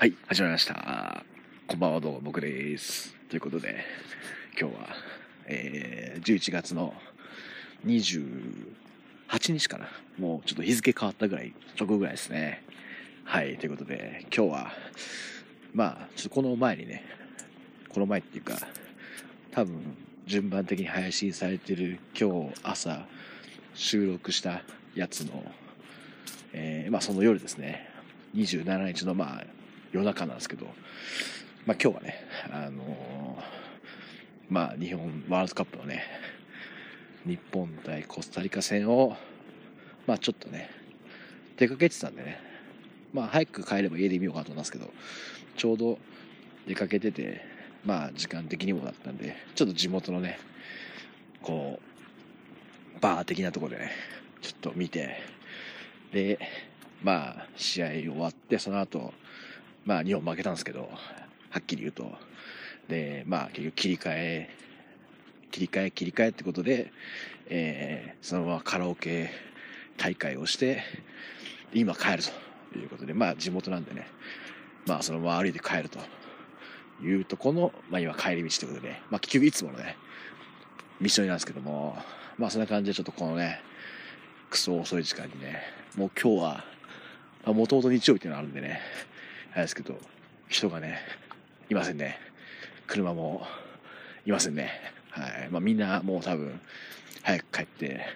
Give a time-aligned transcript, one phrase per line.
[0.00, 1.26] はい、始まりました。
[1.66, 3.14] こんばんは、どうも、僕です。
[3.28, 3.84] ということで、
[4.58, 4.88] 今日は、
[5.44, 6.94] えー、11月の
[7.84, 9.88] 28日かな。
[10.18, 12.62] もうちょっと日付変わったぐらい、直後ぐらいですね。
[13.24, 14.72] はい、ということで、今日は、
[15.74, 17.04] まあ、ちょっとこの前にね、
[17.90, 18.56] この前っていうか、
[19.50, 19.82] 多分、
[20.26, 23.06] 順番的に配信されてる今日朝
[23.74, 24.62] 収録した
[24.94, 25.44] やつの、
[26.54, 27.90] えーまあその夜ですね、
[28.34, 29.59] 27日のまあ
[29.92, 30.66] 夜中なんですけど、
[31.66, 32.14] まあ今日はね、
[32.50, 33.60] あのー
[34.50, 36.02] まあ日本ワールドカップのね、
[37.24, 39.16] 日本対コスタリカ戦を、
[40.08, 40.68] まあちょっとね、
[41.56, 42.40] 出かけてたんでね、
[43.12, 44.90] まあ早く帰れば家で見ようかと思いますけど、
[45.56, 45.98] ちょうど
[46.66, 47.42] 出かけてて、
[47.84, 50.40] まあ時間的にもだったんで、ちょっと地元のね、
[51.42, 51.78] こ
[52.96, 53.92] う、バー的なところでね、
[54.42, 55.16] ちょっと見て、
[56.12, 56.40] で、
[57.04, 59.14] まあ試合終わって、その後、
[59.90, 62.12] まあ日本負けたんですけど、はっきり言うと。
[62.88, 64.50] で、まあ結局切り替え、
[65.50, 66.92] 切り替え、切り替えってことで、
[67.48, 69.30] えーそのままカラオケ
[69.96, 70.84] 大会をして、
[71.74, 72.22] 今帰る
[72.72, 74.06] ということで、まあ地元なんでね、
[74.86, 75.98] まあそのまま歩いて帰ると
[77.02, 79.96] いうとこの、まあ今帰り道ということで、まあ結局いつものね、
[81.00, 81.98] 道のりなんですけども、
[82.38, 83.60] まあそんな感じでちょっとこのね、
[84.50, 85.64] クソ遅い時間にね、
[85.96, 86.64] もう今日は、
[87.52, 88.80] もともと日曜日っていうのがあるんでね、
[89.52, 89.98] あれですけど、
[90.48, 91.00] 人がね、
[91.70, 92.18] いませんね。
[92.86, 93.46] 車も
[94.26, 94.70] いませんね。
[95.10, 95.48] はい。
[95.50, 96.60] まあみんなもう多分、
[97.22, 98.06] 早く帰って、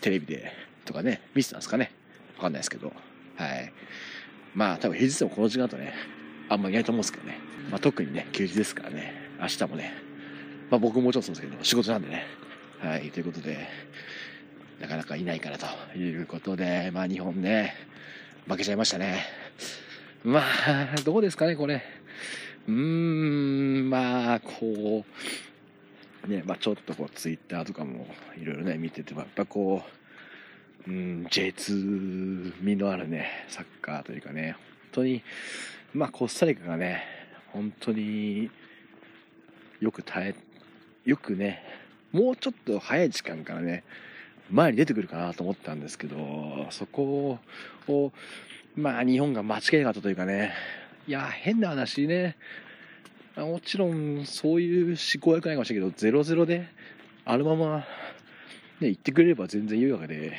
[0.00, 0.52] テレビで
[0.84, 1.90] とかね、見てたんですかね。
[2.36, 2.92] わかんないですけど。
[3.36, 3.72] はい。
[4.54, 5.92] まあ多分平日でもこの時間だとね、
[6.48, 7.38] あんまりいないと思うんですけどね。
[7.70, 9.92] まあ特にね、休日ですからね、明日もね、
[10.70, 12.24] まあ僕もちろんそうですけど、仕事なんでね。
[12.80, 13.10] はい。
[13.10, 13.68] ということで、
[14.80, 15.66] なかなかいないからと
[15.98, 17.74] いうことで、まあ日本ね、
[18.48, 19.24] 負けちゃいましたね。
[20.22, 21.82] まあ、どうですかね、これ。
[22.68, 25.04] うーん、まあ、こ
[26.26, 29.82] う、ね、まあちょっとこう、ツイッターとかもいろいろね、見てても、やっぱこ
[30.86, 34.60] う、うん、J2 味のあるね、サッカーというかね、本
[34.92, 35.22] 当に、
[35.94, 37.02] まあコスタリカがね、
[37.52, 38.50] 本当に
[39.80, 40.34] よく耐え、
[41.06, 41.62] よくね、
[42.12, 43.84] もうちょっと早い時間からね、
[44.50, 47.38] 前に出てくるかなと思ったんですけど、そこ
[47.88, 48.12] を、
[48.80, 50.52] まあ日本が間違えなかったというかね、
[51.06, 52.36] いや、変な話ね、
[53.36, 56.66] もちろんそういう思考は良くないかもしれないけど、0-0で、
[57.24, 57.84] あのまま、
[58.80, 60.36] ね、行ってくれれば全然良いわけで、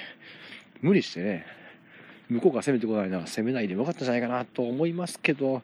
[0.82, 1.46] 無理してね、
[2.30, 5.62] 向こうが攻めてこないなら攻めないでよかったんじゃないかなと思いますけど、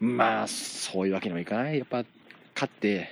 [0.00, 1.78] まあ、そういうわけにもいかない。
[1.78, 2.04] やっぱ、
[2.54, 3.08] 勝って、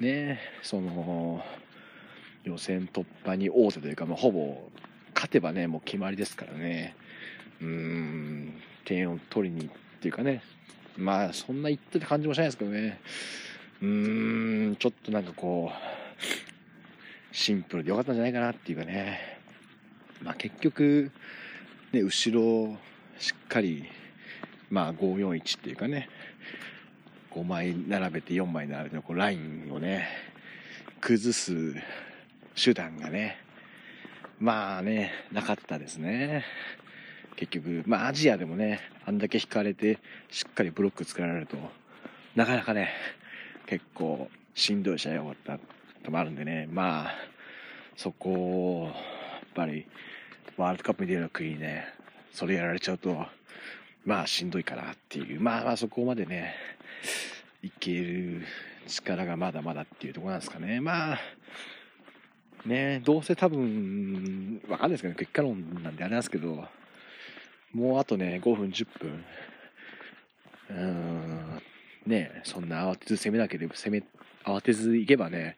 [0.00, 1.44] ね、その、
[2.44, 4.70] 予選突破に王手というか、まあ、ほぼ
[5.14, 6.94] 勝てばね、もう決まりですからね、
[8.84, 9.68] 点を取りにっ
[10.00, 10.42] ていうかね、
[10.96, 13.00] まあ、そんな言って感じもしないですけどね、
[13.82, 19.20] うーん、ちょっとなんかこう、シンプルでよかったんじゃないかなっていうかね、
[20.22, 21.10] まあ結局、
[21.92, 22.76] ね、後ろ、
[23.18, 23.84] しっかり、
[24.70, 26.08] まあ541っていうかね、
[27.30, 30.08] 5枚並べて4枚並べてのこうラインをね、
[31.00, 31.74] 崩す
[32.62, 33.38] 手段がね、
[34.38, 36.44] まあね、なかったですね。
[37.40, 39.98] 結局、まあアジアでもね、あんだけ引かれて、
[40.30, 41.56] しっかりブロック作られると、
[42.36, 42.90] なかなかね、
[43.64, 47.14] 結構しんどい試合が終わったともあるんでね、まあ、
[47.96, 48.94] そこを、やっ
[49.54, 49.86] ぱり、
[50.58, 51.86] ワールドカップに出る国にね、
[52.30, 53.24] それやられちゃうと、
[54.04, 56.54] まあしんどいかなっていう、まあまあそこまでね、
[57.62, 58.42] いける
[58.86, 60.78] 力がまだまだっていうところなんですかね。
[60.82, 61.18] まあ、
[62.66, 66.68] ね、どうせ多分、わかんないですけど、結果論なんであれなんですけど、
[67.72, 69.24] もうあとね、5分、10分、
[70.70, 71.62] うーん、
[72.06, 74.02] ね、そんな慌てず攻めなければ、攻め、
[74.44, 75.56] 慌てず行けばね、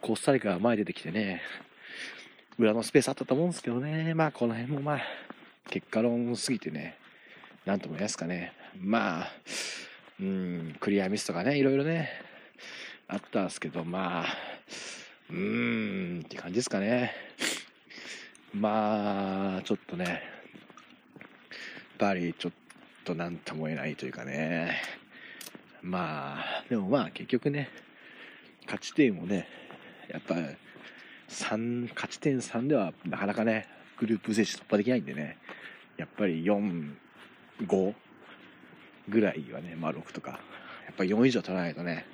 [0.00, 1.42] コスタリカが前出てきてね、
[2.58, 5.00] 裏のスペースあったと思うんですけどね、まあこの辺もまあ、
[5.70, 6.96] 結果論すぎてね、
[7.64, 8.52] なんとも言いますかね。
[8.78, 9.32] まあ、
[10.20, 12.10] うん、クリアミスとかね、いろいろね、
[13.08, 14.26] あったんですけど、まあ、
[15.30, 17.12] うーん、って感じですかね。
[18.52, 20.22] まあ、ちょっとね、
[22.00, 22.52] ぱりちょっ
[23.04, 24.80] となんとも言えないというかね。
[25.82, 27.68] まあ、でもまあ結局ね、
[28.64, 29.46] 勝ち点をね、
[30.08, 30.34] やっぱ
[31.28, 33.68] 3、勝ち点3ではなかなかね、
[33.98, 35.36] グループステージ突破できないんでね、
[35.98, 36.94] やっぱり4、
[37.66, 37.94] 5
[39.10, 40.40] ぐらいはね、まあ6とか、
[40.86, 42.06] やっぱり4以上取らないとね、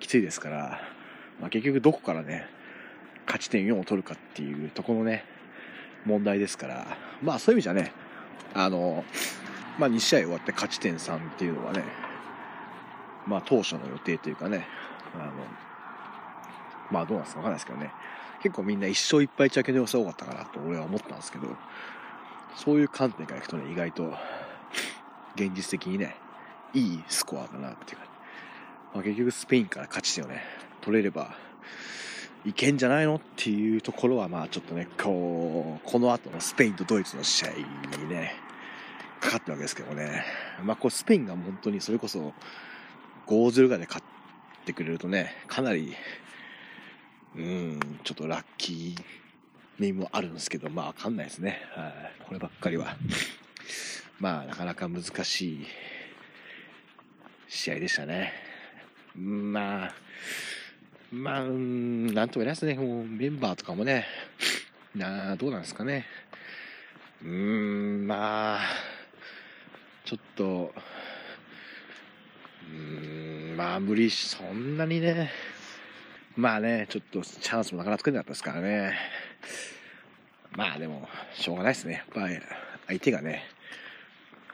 [0.00, 0.80] きついですから、
[1.38, 2.46] まあ結局どこからね、
[3.26, 5.26] 勝ち点4を取るかっていうとこのね、
[6.06, 7.92] 問題ですから、まあそういう意味じゃね、
[8.54, 9.04] あの、
[9.78, 11.84] まあ、2試合終わって勝ち点3っていうのはね、
[13.26, 14.66] まあ、当初の予定というかね、
[15.14, 15.32] あの、
[16.90, 17.92] まあ、どうなんですかわかんないですけどね、
[18.42, 21.46] 結構みんな1勝1敗着けで良さ多かったかなと俺は思ったんですけど、
[22.56, 24.14] そういう観点からいくとね、意外と、
[25.34, 26.16] 現実的にね、
[26.74, 28.04] いいスコアだなっていうか、
[28.94, 30.42] まあ、結局スペインから勝ち点をね、
[30.82, 31.34] 取れれば、
[32.44, 33.16] いけんじゃないの？
[33.16, 37.50] っていうところは、まあちょっとね、こう、この後のスペインとドイツの試合
[37.98, 38.34] にね、
[39.20, 40.24] かかってるわけですけどね。
[40.64, 42.34] まあこうスペインが本当にそれこそ
[43.26, 45.94] 5-0ぐらいで勝ってくれるとね、かなり、
[47.36, 49.02] うん、ちょっとラッキー
[49.78, 51.60] 面もあるんですけど、まあわかんないですね。
[51.74, 52.24] はい。
[52.26, 52.96] こればっかりは。
[54.18, 55.66] まあなかなか難しい
[57.48, 58.32] 試合でしたね。
[59.14, 59.94] まあ、
[61.12, 62.74] まあ、うん、なんとも言えないですね。
[62.74, 64.06] もうメンバーとかもね、
[64.94, 66.06] などうなんですかね。
[67.22, 68.60] うーん、まあ、
[70.06, 70.72] ちょっと、
[72.66, 75.30] うーん、まあ無理し、そんなにね、
[76.34, 78.94] まあね、ちょっとチャンスもなかなか作れなかったですからね。
[80.52, 81.92] まあでも、しょうがないですね。
[81.92, 82.38] やっぱり
[82.86, 83.42] 相手がね、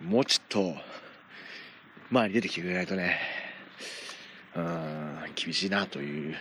[0.00, 0.74] もうちょっと
[2.10, 3.20] 前に出てきてくれないとね、
[4.56, 5.07] うん、
[5.38, 6.34] 厳しいなという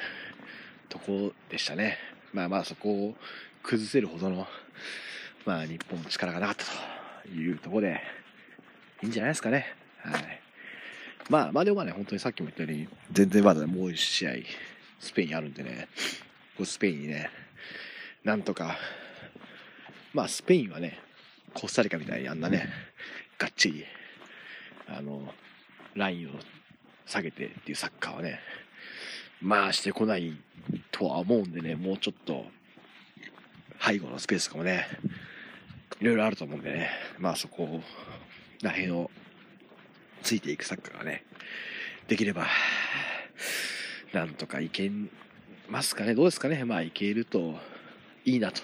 [0.90, 2.00] ところでしたね。
[2.34, 3.16] まあまあそこを
[3.62, 4.48] 崩せるほどの、
[5.46, 6.66] まあ日本の力がなかった
[7.30, 8.02] というとこで、
[9.04, 9.68] いいんじゃないですかね。
[10.00, 10.42] はい。
[11.30, 14.32] まあまあでもね、本当にさっきも言ったように、全然まだもう一試合、
[15.00, 15.88] スペインあるんでね、
[16.58, 17.30] こうスペインにね、
[18.24, 18.78] なんとか、
[20.12, 20.98] まあスペインはね、
[21.54, 22.68] コスタリカみたいにあんなね、
[23.38, 23.86] がっちり、
[24.88, 25.34] あの、
[25.94, 26.32] ラインを
[27.06, 28.40] 下げてっていうサッカーはね、
[29.42, 30.36] まあしてこない
[30.92, 32.46] とは思うんでね、もうちょっと、
[33.80, 34.88] 背後のスペースとかもね、
[36.02, 36.90] いろいろあると思うんでね、
[37.20, 37.82] まあそこ
[38.62, 39.12] ら辺を
[40.24, 41.24] ついていくサッカーがね、
[42.08, 42.48] できれば、
[44.14, 44.92] なんとかいけ
[45.70, 47.56] ますかね、どうですかね、まあいけると
[48.26, 48.62] いいなと。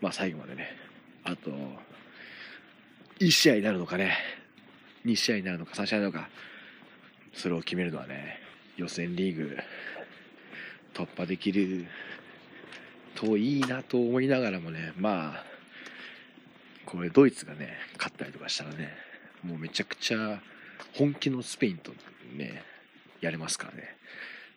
[0.00, 0.68] まあ最後までね、
[1.24, 1.50] あと、
[3.18, 4.18] 1試合になるのかね、
[5.06, 6.28] 2試合になるのか、3試合になるのか、
[7.32, 8.45] それを決めるのはね、
[8.76, 9.56] 予選リーグ
[10.94, 11.86] 突破できる
[13.14, 15.44] といいなと思いながらもね、まあ、
[16.84, 18.94] これドイツがね、勝ったりとかしたらね、
[19.42, 20.40] もうめちゃくちゃ
[20.94, 21.92] 本気のスペインと
[22.36, 22.62] ね、
[23.20, 23.96] やれますからね。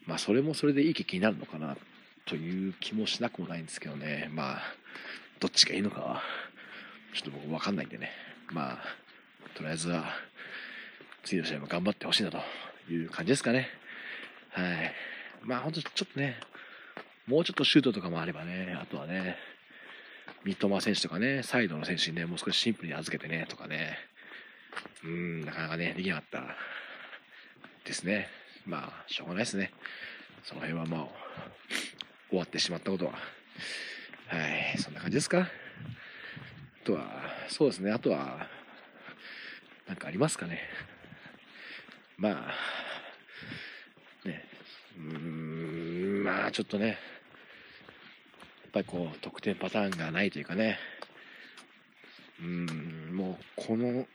[0.05, 1.77] まあそれもそれでいい結果になるのかな
[2.25, 4.29] という気もしなくもないんですけどね。
[4.33, 4.61] まあ、
[5.39, 6.21] どっちがいいのかは、
[7.13, 8.11] ちょっと僕わかんないんでね。
[8.51, 8.77] まあ、
[9.55, 10.05] とりあえずは、
[11.23, 12.39] 次の試合も頑張ってほしいなと
[12.89, 13.69] いう感じですかね。
[14.51, 14.93] はい。
[15.43, 16.37] まあ本当ちょっとね、
[17.27, 19.37] もうちょっとシュートとかもあればね、あとはね、
[20.43, 23.97] 三笘選手とかね、サイドの選手にね、もう少しシンプルに預けてね、とかね、
[25.03, 26.43] うん、なかなかね、できなかった
[27.85, 28.29] ですね。
[28.65, 29.71] まあ、しょうがないですね。
[30.43, 31.11] その辺はも
[32.27, 33.11] う、終わってしまったことは。
[33.11, 33.17] は
[34.75, 35.39] い、そんな感じですか。
[35.39, 35.47] あ
[36.85, 38.47] とは、そうですね、あとは、
[39.87, 40.61] なんかありますかね。
[42.17, 42.53] ま
[44.23, 44.45] あ、ね、
[44.97, 46.97] うーん、まあちょっとね、やっ
[48.71, 50.77] ぱりこう、得点パターンがないというかね、
[52.39, 54.05] うん、もうこの、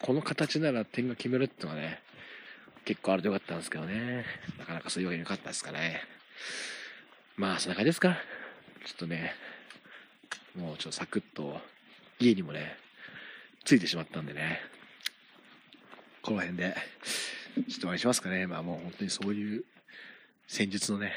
[0.00, 2.00] この形なら点が決めるってのはね、
[2.84, 4.24] 結構あるとよかったんですけどね、
[4.58, 6.02] なかなかそういうわけによかったですかね。
[7.36, 8.18] まあ、そんな感じですか。
[8.84, 9.32] ちょっとね、
[10.56, 11.60] もうちょっとサクッと、
[12.18, 12.76] 家にもね、
[13.64, 14.60] ついてしまったんでね、
[16.20, 16.74] この辺で、
[17.68, 18.48] ちょっとお願いしますかね。
[18.48, 19.64] まあもう本当にそういう
[20.56, 21.12] 戦術のね、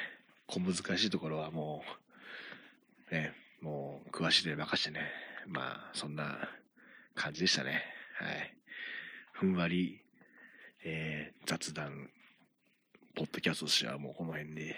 [0.47, 1.83] 小難しいところはも
[3.11, 5.01] う、ね、もう詳しいで任してね、
[5.45, 6.49] まあそんな
[7.13, 7.83] 感じでしたね。
[8.15, 8.51] はい。
[9.33, 10.01] ふんわり、
[10.83, 12.09] えー、雑談、
[13.13, 14.75] ポッドキャストとしてはもうこの辺で、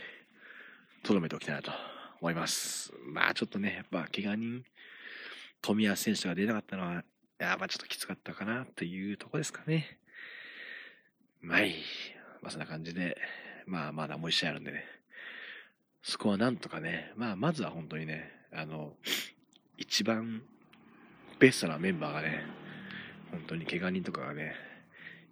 [1.04, 1.72] とどめておきたいなと
[2.20, 2.92] 思います。
[3.14, 4.66] まあちょっとね、やっぱ怪我人、
[5.62, 7.06] 富安選手が出なかったのは、
[7.38, 10.00] やっぱちょっときつかったかなというとこですかね。
[11.40, 11.76] まあいい。
[12.42, 13.18] まあそんな感じで、
[13.70, 14.84] まあまだもう一試合あるんでね。
[16.02, 18.94] そこはなんとかね、まあまずは本当にね、あの、
[19.78, 20.42] 一番
[21.38, 22.46] ベストなメンバーがね、
[23.30, 24.56] 本当に怪我人とかがね、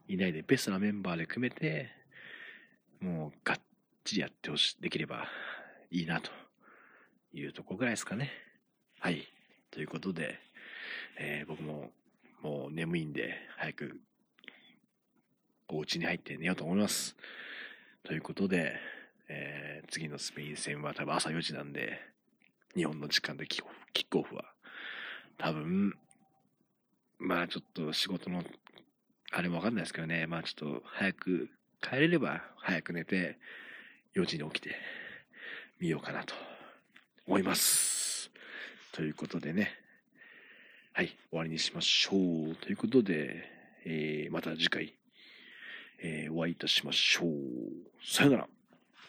[0.08, 1.90] いないでベストなメンバーで組めて、
[3.02, 3.60] もうがっ
[4.04, 5.28] ちりやってほし、できれば
[5.90, 6.30] いいなと
[7.34, 8.32] いうとこぐらいですかね。
[9.00, 9.28] はい。
[9.72, 10.40] ということで、
[11.18, 11.90] えー、僕も
[12.44, 14.00] もう眠いんで、早く
[15.70, 17.18] お家に入って寝ようと思います。
[18.08, 18.80] ということで、
[19.28, 22.00] えー、次のスペイン戦は多分朝4時なんで、
[22.74, 24.46] 日本の時間でキックオフは、
[25.38, 25.94] 多分、
[27.20, 28.46] まあちょっと仕事の、
[29.34, 31.50] あれもわかんないですけどね、まあちょっと早く
[31.82, 33.40] 帰れれば早く寝て、
[34.16, 34.78] 4時に起きて
[35.82, 36.34] みようかなと
[37.28, 38.32] 思います。
[38.94, 39.72] ということでね、
[40.94, 42.56] はい、終わりにしましょう。
[42.56, 43.44] ということで、
[43.84, 44.97] えー、また次回、
[46.00, 47.32] えー、お会いいたしましょう。
[48.04, 48.48] さよなら。